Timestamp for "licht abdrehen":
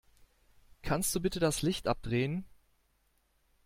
1.61-2.43